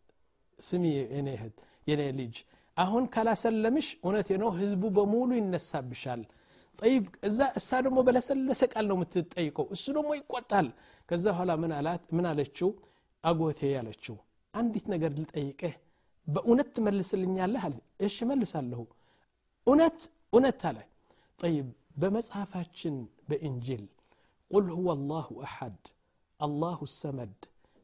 [0.58, 0.82] ስሚ
[1.14, 1.56] የኔ እህት
[1.86, 2.36] የኔ ልጅ
[2.76, 6.22] አሁን ካላሰለምሽ እውነቴ ነው ህዝቡ በሙሉ ይነሳብሻል።
[6.78, 10.68] ጠይብ እዛ እሳ ደግሞ በለሰለሰ ቃል ነው የምትጠይቀው እሱ ደግሞ ይቆጣል።
[11.08, 11.50] ከዛ በኋላ
[12.12, 12.70] ምን አለችው?
[13.24, 14.16] አጎቴ ያለችው
[14.54, 15.74] አንዲት ነገር ልጠይቅህ
[16.26, 18.80] በእውነት ትመልስልኛለህ አለ እሺ መልሳለሁ
[19.67, 19.99] እውነት
[20.33, 20.77] እውነት አለ
[21.39, 21.67] ጠይብ
[22.01, 22.95] በመጽሐፋችን
[23.29, 23.83] በእንጅል
[24.51, 25.81] ቁል ሁወ አላሁ አሐድ
[26.39, 27.35] አላሁ ሰመድ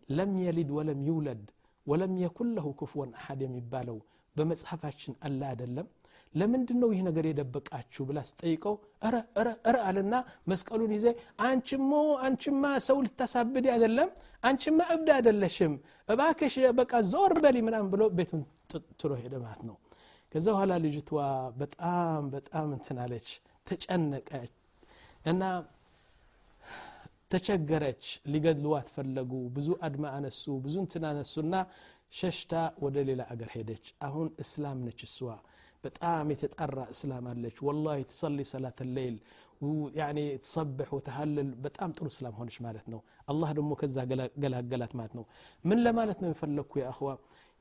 [0.09, 1.45] ለም የሊድ ወለም ይውለድ
[1.87, 3.97] ወለም የኩን ለሁ ክፍወን አሐድ የሚባለው
[4.35, 5.87] በመጽሐፋችን አለ አይደለም
[6.33, 8.73] ለምንድን ነው ይህ ነገር የደበቃችሁ ብላ ስጠይቀው
[9.05, 10.15] ረ ረ ረ አለና
[10.51, 11.05] መስቀሉን ይዘ
[11.47, 11.91] አንቺሞ
[12.27, 14.09] አንቺማ ሰው ልታሳብድ አይደለም
[14.43, 15.73] አንቺማ እብድ አይደለሽም
[16.09, 18.41] እባክሽ በቃ ዘወር በሊ ምናም ብሎ ቤቱን
[18.99, 19.77] ትሎ ሄደ ማለት ነው
[20.31, 21.09] ከዛ በኋላ ልጅቷ
[21.57, 23.27] በጣም በጣም እንትናለች
[23.67, 24.53] ተጨነቀች
[25.25, 25.43] እና
[27.31, 31.55] ተቸገረች ሊገድልዋት ፈለጉ ብዙ አድማ አነሱ ብዙ እንትን አነሱና
[32.19, 35.17] ሸሽታ ወደ ሌላ አገር ሄደች አሁን እስላም ነች እሷ
[35.83, 39.17] በጣም የተጠራ እስላም አለች ወላ ትሰሊ ሰላት ሌይል
[40.43, 42.99] ትሰብሕ ወተሃልል በጣም ጥሩ እስላም ሆነች ማለት ነው
[43.31, 43.97] አላህ ደግሞ ከዛ
[44.43, 45.25] ገላገላት ማለት ነው
[45.63, 47.11] ምን ለማለት ነው የፈለግኩ የአኽዋ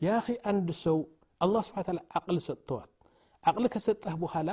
[0.01, 0.17] ያ
[0.53, 0.99] አንድ ሰው
[1.41, 2.91] አላህ ስብሓ ታላ አቅል ሰጥተዋል
[3.45, 4.51] አቅል ከሰጠህ በኋላ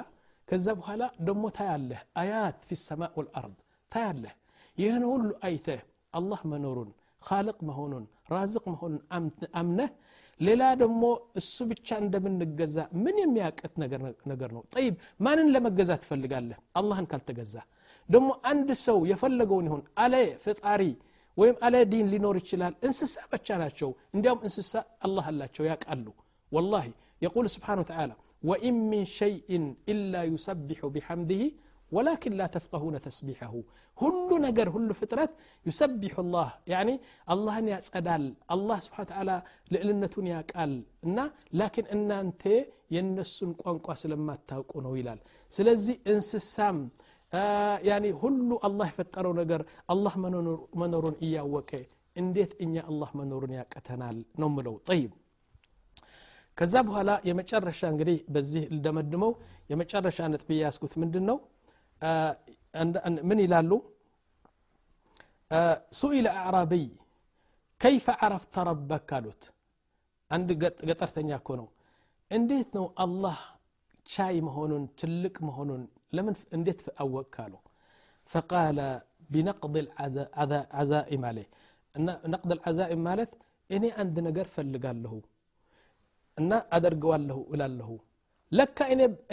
[0.48, 3.58] ከዛ በኋላ ደግሞ ታያለህ አያት ፊ ሰማ ወልአርድ
[3.92, 4.34] ታያለህ
[4.78, 5.82] ይህን ሁሉ አይተህ
[6.14, 6.90] አላህ መኖሩን
[7.22, 9.02] ካልቅ መሆኑን ራዝቅ መሆኑን
[9.62, 9.90] አምነህ
[10.40, 11.04] ሌላ ደግሞ
[11.40, 13.74] እሱ ብቻ እንደምንገዛ ምን የሚያቀት
[14.32, 14.94] ነገር ነው ጠይብ
[15.26, 17.56] ማንን ለመገዛ ትፈልጋለህ አላህን ካልተገዛ
[18.10, 20.14] ደግሞ አንድ ሰው የፈለገውን ይሁን አለ
[20.46, 20.82] ፍጣሪ
[21.38, 24.74] ወይም አለ ዲን ሊኖር ይችላል እንስሳ ብቻ ናቸው እንዲያውም እንስሳ
[25.08, 26.08] አላህ አላቸው ያውቃሉ
[26.52, 26.86] ወላሂ
[27.26, 28.12] የቁል ስብሓን ተዓላ
[28.50, 31.44] ወኢን ምን ሸይእን ኢላ ዩሰቢሑ ቢሐምድህ
[31.92, 33.54] ولكن لا تفقهون تسبيحه
[33.98, 35.32] ሁሉ ነገር ሁሉ ፍጥረት
[35.66, 36.94] يسبح الله يعني
[37.34, 39.30] አላህን ያጸዳል አላህ ስብሓ ተዓላ
[39.74, 40.74] ልዕልነቱን ያቃል
[41.08, 41.18] እና
[41.60, 42.42] ላኪን እናንተ
[42.96, 45.20] የነሱን ቋንቋ ስለማታውቁ ነው ይላል
[45.54, 46.78] ስለዚህ እንስሳም
[47.90, 49.62] ያኒ ሁሉ አላህ የፈጠረው ነገር
[49.94, 50.14] አላህ
[50.82, 51.72] መኖሩን እያወቀ
[52.16, 55.12] እንዴት እኛ አላህ መኖሩን ያቀተናል ነው ምለው ጠይብ
[56.59, 59.33] ከዛ በኋላ የመጨረሻ እንግዲህ በዚህ ልደመድመው
[59.71, 61.39] የመጨረሻ ነጥብ ያስኩት ምንድን ነው
[63.31, 63.73] ምን ይላሉ?
[66.03, 66.87] سئل أعرابي
[67.85, 69.43] كيف عرفت ربك قالت
[70.35, 70.49] عند
[70.89, 71.67] قطرتني أكونه
[72.37, 73.37] انديت نو الله
[74.15, 75.83] شاي مهونون تلك مهونون
[76.17, 77.63] لمن انديت في أول قالوا
[78.33, 78.79] فقال
[79.33, 81.49] بنقض العزائم عليه
[82.35, 83.31] نقض العزائم مالت
[83.75, 85.13] اني عند نقر فلقال له
[86.39, 87.91] እና አደርገዋለሁ እላለሁ።
[88.53, 88.79] ለካ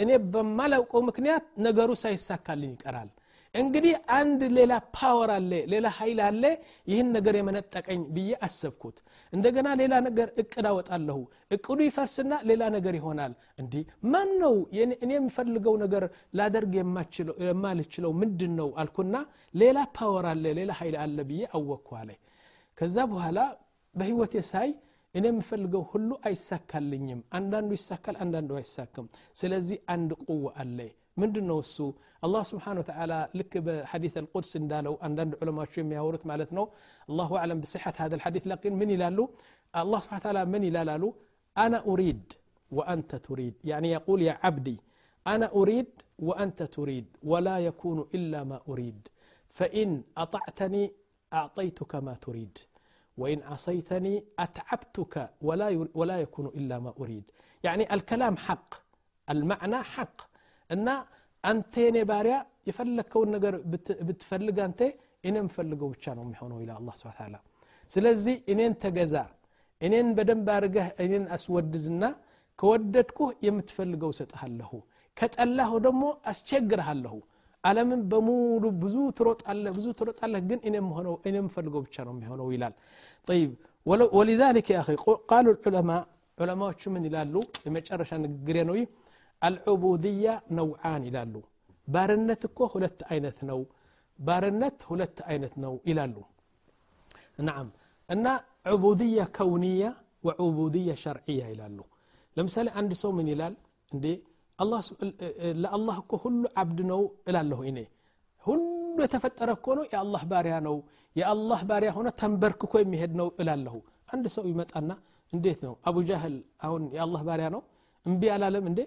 [0.02, 3.10] እኔ በማላውቀው ምክንያት ነገሩ ሳይሳካልኝ ይቀራል።
[3.54, 6.42] እንግዲህ አንድ ሌላ ፓወር አለ ሌላ ኃይል አለ
[6.90, 8.96] ይህን ነገር የመነጠቀኝ ብዬ አሰብኩት።
[9.32, 11.18] እንደገና ሌላ ነገር እቅድ አወጣለሁ።
[11.56, 14.56] እቅዱ ይፈርስና ሌላ ነገር ይሆናል። እንዲህ ማን ነው
[14.98, 16.04] እኔ የሚፈልገው ነገር
[16.40, 16.72] ላደርግ
[17.48, 19.14] የማልችለው ምንድን ነው አልኩና
[19.54, 22.10] ሌላ ፓወር አለ ሌላ ኃይል አለ ብዬ አወቅኩ አለ።
[22.78, 23.38] ከዛ በኋላ
[23.94, 24.68] በህይወቴ ሳይ
[25.17, 29.05] እኔ የምፈልገው ሁሉ አይሳካልኝም አንዳንዱ ይሳካል አንዳንዱ አይሳክም
[29.39, 30.79] ስለዚህ አንድ ቁዋ አለ
[31.21, 31.77] ምንድን ነው እሱ
[32.25, 36.65] አላህ ስብሓን ወተላ ልክ በሐዲት አልቁድስ እንዳለው አንዳንድ ዑለማዎች የሚያወሩት ማለት ነው
[37.09, 39.19] አላሁ አለም ብስሐት هذا الحديث لكن ምን ይላሉ
[39.81, 41.03] الله سبحانه وتعالى من ይላላሉ
[41.57, 42.23] أنا أريد
[42.71, 44.77] وأنت تريد يعني يقول يا عبدي
[45.25, 48.99] أنا أريد وأنت تريد ولا يكون إلا ما أريد
[49.57, 50.83] فإن أطعتني
[51.31, 52.53] أعطيتك ما تريد
[53.17, 54.13] وإن عصيتني
[54.45, 55.13] أتعبتك
[55.99, 57.25] ولا يكون إلا ما أريد
[57.63, 58.69] يعني الكلام حق
[59.27, 60.17] المعنى حق
[60.69, 60.87] እና
[61.43, 62.35] አንተ የኔ ባሪያ
[62.69, 63.53] የፈለግከውን ነገር
[64.07, 64.81] ብትፈልግ አንተ
[65.27, 67.35] እኔ የምፈልገው ብቻ ነው የሚሆነው ይላል አላ ስብን ታላ
[67.91, 69.15] ስለዚህ እኔን ተገዛ
[69.81, 72.03] እኔን በደንብ አድርገህ እኔን አስወድድና
[72.59, 74.71] ከወደድኩህ የምትፈልገው እሰጥሃለሁ
[75.17, 77.15] ከጠላሁ ደግሞ አስቸግርሃለሁ
[77.63, 82.75] ዓለምን በሙሉ ብዙ ትሮጣለህ ብዙ ትሮጣለህ ግን እኔ የምፈልገው ብቻ ነው የሚሆነው ይላል
[83.29, 83.51] طيب
[84.17, 84.95] ولذلك يا أخي
[85.31, 86.01] قالوا العلماء
[86.37, 88.75] علماء من ይላሉ የመጨረሻ ንግግሬ ነው
[89.41, 90.25] አልዑቡድያ
[90.57, 91.35] ነውዓን ይላሉ
[91.87, 93.59] ባርነት እኮ ሁለት አይነት ነው
[94.19, 96.15] ባርነት ሁለት አይነት ነው ይላሉ
[97.49, 97.67] ናም
[98.09, 98.25] እና
[98.73, 99.83] ዑቡድያ ከውንያ
[100.27, 101.79] ወዑቡድያ ሸርዕያ ይላሉ
[102.37, 103.53] ለምሳሌ አንድ ሰው ምን ይላል
[103.95, 104.05] እንዴ
[105.63, 107.79] ለአላህ እኮ ሁሉ አብድ ነው እላለሁ እኔ
[108.43, 108.63] ሁሉ
[109.05, 110.75] የተፈጠረ እኮ ነው የአላህ ባሪያ ነው
[111.15, 113.75] የአላህ ባሪያ ሆነ ተንበርክኮ የሚሄድ ነው እላለሁ
[114.13, 114.91] አንድ ሰው ይመጣና
[115.33, 117.61] እንዴት ነው አቡ ጃህል አሁን የአላህ ባሪያ ነው
[118.05, 118.79] እምቢ አላለም እንዴ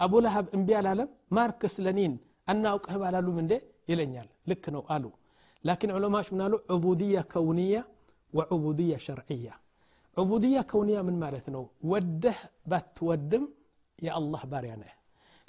[0.00, 2.12] አቡ ለሀብ እምቢ አላለም ማርክስ ለኒን
[2.52, 3.52] አናውቅህም አላሉም እንዴ
[3.90, 5.04] ይለኛል ልክ ነው አሉ
[5.64, 7.76] ላኪን ዑለማዎች ምናሉ ዑቡድያ ከውንያ
[8.32, 9.48] ወዑቡድያ ሸርዕያ
[10.16, 12.38] ዑቡድያ ከውንያ ምን ማለት ነው ወደህ
[12.70, 13.44] ባትወድም
[13.98, 14.92] የአላህ ባሪያ ነህ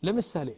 [0.02, 0.48] ለምሳሌ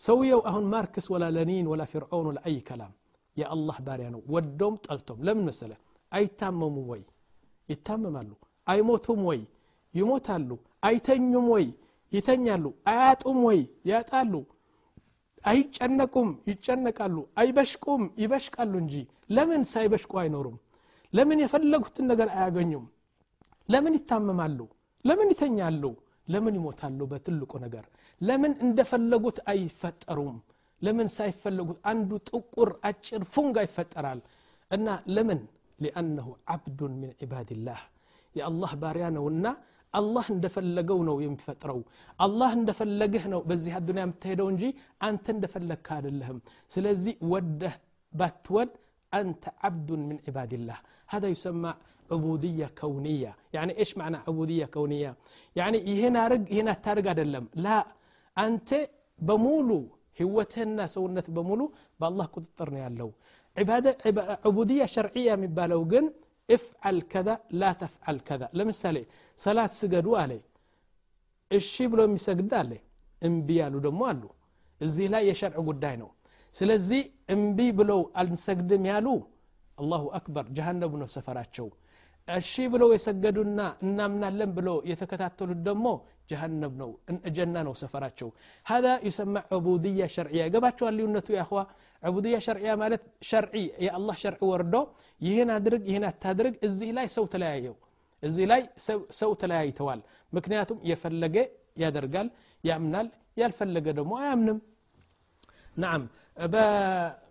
[0.00, 2.92] ሰውየው አሁን ማርክስ ወላ ለኒን ወላ ፊርዖን ወላ አይ ከላም
[3.36, 5.72] የአላህ ባሪያ ነው። ወዶም ጠልቶም ለምን መሰለ
[6.12, 7.02] አይታመሙም ወይ?
[7.68, 8.30] ይታመማሉ።
[8.66, 9.40] አይሞቱም ወይ?
[9.94, 10.50] ይሞታሉ።
[10.84, 11.66] አይተኙም ወይ?
[12.12, 13.60] ይተኛሉ። አያጡም ወይ?
[13.84, 14.32] ያጣሉ።
[15.44, 18.94] አይጨነቁም። ይጨነቃሉ። አይበሽቁም። ይበሽቃሉ እንጂ
[19.30, 20.56] ለምን ሳይበሽቁ አይኖሩም?
[21.12, 22.84] ለምን የፈለጉትን ነገር አያገኙም?
[23.68, 24.58] ለምን ይታመማሉ?
[25.04, 25.84] ለምን ይተኛሉ?
[26.28, 27.00] ለምን ይሞታሉ?
[27.06, 27.84] በትልቁ ነገር
[28.27, 30.37] ለምን እንደፈለጉት አይፈጠሩም
[30.81, 34.19] ለምን ሳይፈለጉት አንዱ ጥቁር አጭር ፉንጋ ይፈጠራል
[34.71, 35.41] እና ለምን
[35.83, 37.81] ሊአነሁ ዓብዱን ምን ዒባድላህ
[38.35, 39.47] የአላህ ባሪያ ነውና
[39.93, 41.79] አላህ እንደፈለገው ነው የሚፈጥረው
[42.25, 44.63] አላህ እንደፈለግህ ነው በዚህ አዱኒያ የምትሄደው እንጂ
[45.07, 46.39] አንተ እንደፈለግካ አይደለህም
[46.75, 47.75] ስለዚህ ወደህ
[48.13, 48.71] ባትወድ
[49.13, 50.77] أنت عبد من عباد الله
[51.13, 51.71] هذا يسمى
[52.11, 55.11] عبودية كونية يعني إيش معنى عبودية كونية
[55.59, 57.77] يعني هنا رق هنا تارق أدلم لا
[58.42, 58.68] አንተ
[59.18, 59.70] በሙሉ
[60.18, 61.60] ህይወትህና ሰውነት በሙሉ
[62.00, 63.10] በአላህ ቁጥጥር ነው ያለው
[64.48, 66.04] ዕቡድያ ሸርዕያ የሚባለው ግን
[66.48, 67.28] እፍዓል ከዛ
[67.60, 68.96] ላ ተፍዓል ከዛ ለምሳሌ
[69.38, 70.32] ሰላት ስገዱ አለ
[71.50, 72.72] እሺ ብሎ የሚሰግድ አለ
[73.22, 74.22] እምቢ ያሉ ደግሞ አሉ
[74.80, 76.10] እዚህ ላይ የሸርዕ ጉዳይ ነው
[76.54, 77.02] ስለዚህ
[77.34, 79.08] እምቢ ብለው አልሰግድም ያሉ
[79.78, 81.66] አላሁ አክበር ጀሃነቡ ነው ሰፈራቸው
[82.28, 85.86] እሺ ብለው የሰገዱና እናምናለን ብሎ የተከታተሉት ደግሞ
[86.29, 86.89] ጀሃነብ ነው
[87.37, 88.29] ጀና ነው ሰፈራቸው
[88.65, 91.63] هذا يسمى عبودية شرعية ገባቸዋል ልዩነቱ يا اخوة
[92.03, 94.75] عبودية شرعية ማለት ሸርዒ የአላህ ሸርዒ ወርዶ
[95.21, 97.75] ይህን አድርግ ይህን አታድርግ እዚህ ላይ ሰው ተለያየው
[98.23, 98.61] እዚህ ላይ
[99.19, 99.99] ሰው ተለያይተዋል
[100.33, 101.35] ምክንያቱም የፈለገ
[101.83, 102.27] ያደርጋል
[102.63, 103.07] ያምናል
[103.41, 104.57] ያልፈለገ ደግሞ አያምንም
[105.83, 106.03] ናም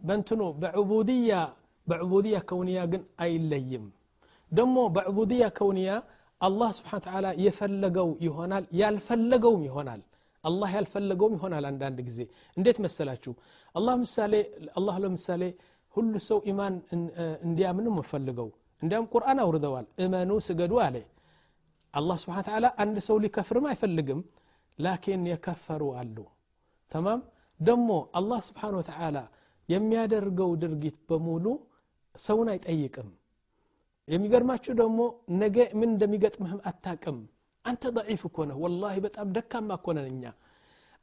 [0.07, 1.33] በእንትኑ በዑቡድያ
[1.87, 3.85] በዑቡድያ ከውንያ ግን አይለይም
[4.53, 5.91] ደግሞ በዑቡድያ ከውንያ
[6.41, 10.03] አላህ ስብሓን ተዓላ የፈለገው ይሆናል ያልፈለገውም ይሆናል
[10.45, 12.19] አላህ ያልፈለገውም ይሆናል አንዳንድ ጊዜ
[12.57, 13.33] እንዴት መሰላችሁ
[13.75, 14.35] አላህ ምሳሌ
[14.79, 15.43] አላህ ለምሳሌ
[15.95, 16.75] ሁሉ ሰው ኢማን
[17.47, 18.49] እንዲያምንም ፈልገው
[18.83, 20.97] እንዲያም ቁርአን አውርደዋል እመኑ ስገዱ አለ
[21.95, 24.21] አላህ ስብሓን ተዓላ አንድ ሰው ሊከፍርም አይፈልግም
[24.79, 26.17] ላኪን የከፈሩ አሉ
[26.93, 27.21] ተማም
[27.61, 29.19] ደሞ አላህ ስብሓን ወተዓላ
[29.69, 31.47] የሚያደርገው ድርጊት በሙሉ
[32.15, 33.09] ሰውን አይጠይቅም
[34.10, 35.00] የሚገርማችሁ ደግሞ
[35.42, 37.18] ነገ ምን እንደሚገጥምህም አታቅም
[37.66, 40.24] አንተ ضعيፍ እኮ ነህ ወላሂ በጣም ደካማ እኮ ነን እኛ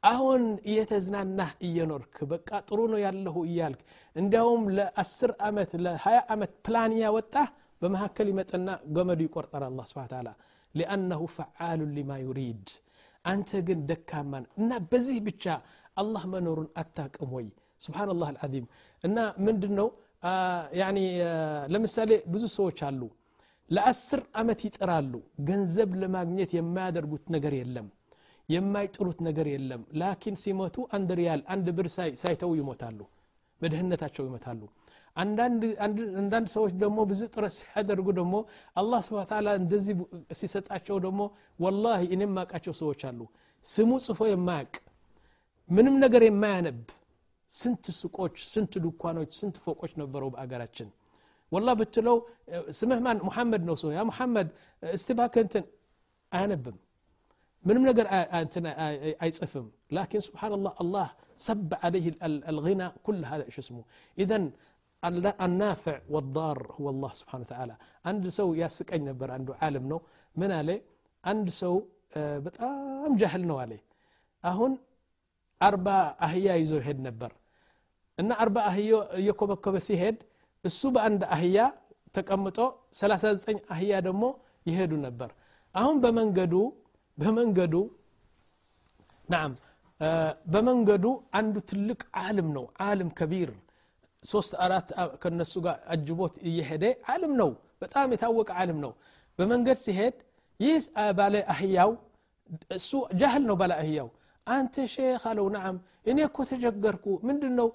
[0.03, 3.81] አሁን እየተዝናናህ እየኖርክ በቃ ጥሩ ነው ያለሁ እያልክ
[4.15, 7.47] እንዲያውም ለአስር ዓመት ለሀያ ዓመት ፕላን ያወጣህ
[7.81, 10.29] በመካከል ይመጥና ገመዱ ይቆርጠል አላ ስብን ታላ
[10.75, 12.67] ሊአነሁ ፈዓሉን ሊማ ዩሪድ
[13.25, 15.45] አንተ ግን ደካማን እና በዚህ ብቻ
[16.01, 17.47] አላህ መኖሩን አታቅም ወይ
[17.85, 18.67] ስብሓን ላህ አልዓዚም
[19.03, 19.17] እና
[19.47, 19.87] ምንድን ነው
[21.73, 23.01] ለምሳሌ ብዙ ሰዎች አሉ።
[23.69, 25.13] ለአስር ዓመት ይጥራሉ።
[25.47, 27.87] ገንዘብ ለማግኘት የማያደርጉት ነገር የለም።
[28.49, 31.87] የማይጥሩት ነገር የለም። ላኪን ሲሞቱ አንድ ሪያል አንድ ብር
[32.21, 32.99] ሳይተው ይሞታሉ።
[33.61, 34.61] በድህነታቸው ይሞታሉ
[35.15, 38.35] አንዳንድ ሰዎች ደግሞ ብዙ ጥረት ሲያደርጉ ደግሞ
[38.75, 39.95] አላህ ስብን ታላ እንደዚህ
[40.39, 41.21] ሲሰጣቸው ደግሞ
[41.59, 43.19] ወላሂ እኔም ማቃቸው ሰዎች አሉ።
[43.65, 44.73] ስሙ ጽፎ የማያቅ
[45.69, 46.77] ምንም ነገር የማያነብ
[47.51, 50.89] ስንት ሱቆች ስንት ዱኳኖች ስንት ፎቆች ነበሩ በአገራችን
[51.51, 52.17] ወላ ብትለው
[52.79, 54.47] ስምህ ማን ሙሐመድ ነው ሰው ያ ሙሐመድ
[54.83, 55.65] እስቲ ባከንትን
[56.31, 56.77] አያነብም
[57.65, 58.07] ምንም ነገር
[59.23, 59.65] አይጽፍም
[59.97, 61.07] ላኪን ስብናላህ አላህ
[61.45, 62.05] ሰብ አለህ
[62.51, 63.77] አልغና ኩል ሀ እሽ ስሙ
[64.17, 64.45] ኢዘን
[65.47, 67.75] النافع والضار هو الله سبحانه وتعالى
[68.09, 69.99] عند سو ياسقኝ ነበር አንዱ ዓለም ነው
[70.35, 70.69] ምን አለ
[71.23, 71.73] አንድ ሰው
[72.45, 73.73] በጣም ጃህል ነው አለ
[74.43, 74.71] አሁን
[75.61, 75.87] አርባ
[76.25, 77.31] አህያ ይዞ ይሄድ ነበር።
[78.17, 78.89] እና አርባ አህያ
[79.19, 80.17] እየኮበኮበ ሲሄድ
[80.63, 81.57] እሱ በአንድ አህያ
[82.15, 82.57] ተቀምጦ
[82.99, 84.23] 39 አህያ ደግሞ
[84.65, 85.29] ይሄዱ ነበር።
[85.75, 86.53] አሁን በመንገዱ
[87.17, 87.75] በመንገዱ
[89.29, 89.51] ናም
[90.47, 91.05] በመንገዱ
[91.37, 93.49] አንዱ ትልቅ ዓለም ነው። ዓለም ከቢር
[94.23, 94.87] ሶስት አራት
[95.21, 97.49] ከነሱ ጋር አጅቦት እየሄደ ዓለም ነው።
[97.81, 98.91] በጣም የታወቀ ዓለም ነው።
[99.39, 100.15] በመንገድ ሲሄድ
[100.59, 100.85] ይህ
[101.17, 101.91] ባለ አህያው
[102.77, 104.07] እሱ ጃህል ነው ባለ አህያው
[104.47, 107.69] አንተ ሼክ አለው። ናም እኔ እኮ ተቸገርኩ። ምንድን ነው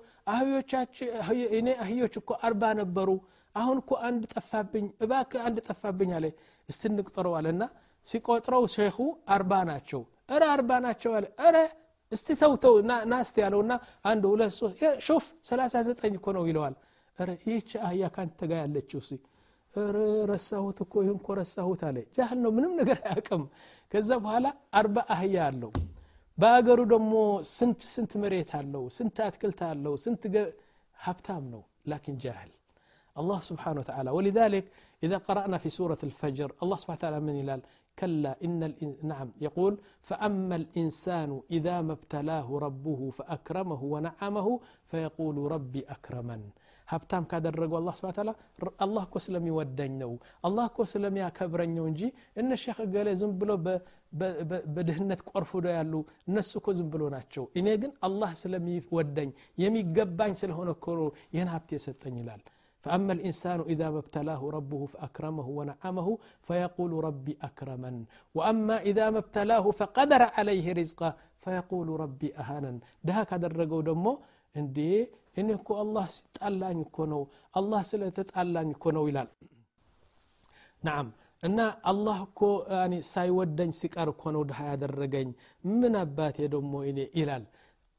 [1.59, 3.09] እኔ አህዮች እኮ አርባ ነበሩ።
[3.55, 6.27] አሁን እኮ አንድ ጠፋብኝ። እባክ አንድ ጠፋብኝ አለ።
[6.69, 7.63] እስቲ እንቅጠረው አለና
[8.07, 8.97] ሲቆጥረው ሼኹ
[9.35, 11.57] አርባ ናቸው። እረ አርባ ናቸው አለ። እረ
[12.13, 12.75] እስቲ ተውተው
[13.11, 13.73] ናስቲ ያለውና
[14.05, 15.75] አንድ ሁለት ሶስት ሾፍ ሰላሳ
[16.13, 16.75] እኮ ነው ይለዋል።
[17.19, 19.13] ረ ይህች አህያ ካንተ ጋር ያለችው ሲ
[20.31, 23.45] ረሳሁት እኮ ይህን እኮ ረሳሁት አለ። ጃህል ነው ምንም ነገር አያውቅም።
[23.93, 25.71] ከዛ በኋላ አርባ አህያ አለው
[26.42, 27.14] በአገሩ ደግሞ
[27.58, 30.24] ስንት ስንት መሬት አለው ስንት አትክልት አለው ስንት
[31.06, 32.52] ሀብታም ነው ላኪን ጃህል
[33.22, 34.66] الله سبحانه وتعالى ولذلك
[35.06, 37.62] إذا قرأنا في سورة الفجر الله سبحانه وتعالى من يلال
[38.00, 38.62] كلا إن
[39.12, 39.74] نعم يقول
[40.10, 44.48] فأما الإنسان إذا ما ابتلاه ربه فأكرمه ونعمه
[44.90, 46.42] فيقول ربي أكرمن
[46.92, 48.32] ሀብታም ካደረገው አላ ስብን ታላ
[48.86, 50.12] አላህ እኮ ስለሚወደኝ ነው
[50.48, 52.02] አላህ እኮ ስለሚያከብረኝ ነው እንጂ
[52.42, 53.52] እነ ሼክ ገሌ ዝም ብሎ
[54.76, 55.94] በድህነት ቆርፍዶ ያሉ
[56.30, 59.32] እነሱ እኮ ዝም ብሎ ናቸው እኔ ግን አላህ ስለሚወደኝ
[59.64, 60.88] የሚገባኝ ስለሆነ እኮ
[61.36, 62.44] ይህን ሀብት የሰጠኝ ይላል
[62.86, 66.08] فأما الإنسان إذا ما ابتلاه ربه فأكرمه ونعمه
[66.48, 67.96] فيقول ربي أكرمن
[68.38, 71.10] وأما إذا ما ابتلاه فقدر عليه رزقه
[71.44, 72.72] فيقول ربي أهانا
[73.08, 74.14] ده هكذا الرقو دمو
[74.62, 74.78] እንዴ
[75.38, 77.22] እኔ እኮ አላህ ሲጣላኝ እኮ ነው
[77.60, 79.30] አላህ ስለተጣላኝ እኮ ነው ይላል
[80.84, 81.08] ናም
[81.44, 81.60] እና
[81.92, 82.42] አላህ እኮ
[83.12, 85.30] ሳይወደኝ ሲቀር እኮ ነው ድሃ ያደረገኝ
[85.74, 87.44] ምን አባቴ ደግሞ እኔ ይላል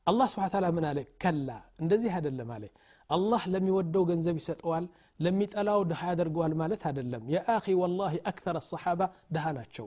[0.07, 1.49] አላህ ስብሓ ታላ ምን አለ ከላ
[1.83, 2.65] እንደዚህ አይደለም አለ
[3.11, 4.85] አላህ ለሚወደው ገንዘብ ይሰጠዋል
[5.21, 9.01] ለሚጠላው ድሃ ያደርገዋል ማለት አይደለም የአኺ ወላሂ አክተር ሰሓባ
[9.37, 9.87] ድሃ ናቸው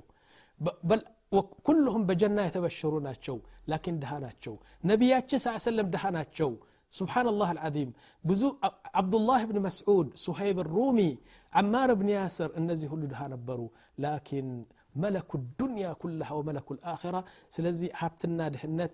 [1.67, 3.37] ኩልሁም በጀና የተበሸሩ ናቸው
[3.71, 4.55] ላኪን ድሃ ናቸው
[4.89, 6.49] ነቢያችን ስ ሰለም ድሃ ናቸው
[6.90, 7.92] سبحان الله العظيم.
[8.24, 8.56] بزو
[8.94, 11.18] عبد الله بن مسعود صهيب الرومي
[11.52, 14.64] عمار بن ياسر النزي هلو دها نبرو لكن
[14.96, 17.24] ملك الدنيا كلها وملك الآخرة.
[17.48, 18.92] سلزي حبتنا دهنت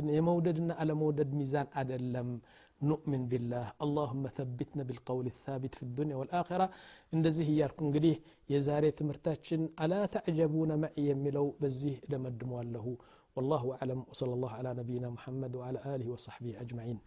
[0.00, 2.40] يموددنا على مودد ميزان أدلم.
[2.82, 3.72] نؤمن بالله.
[3.84, 6.70] اللهم ثبتنا بالقول الثابت في الدنيا والآخرة.
[7.14, 8.18] إن زيه ياركم قديه
[8.50, 12.96] يزاري تمرتاتشن ألا تعجبون معي يملو؟ بزيه لمدموا له
[13.38, 16.98] والله أعلم وصلى الله على نبينا محمد وعلى آله وصحبه أجمعين.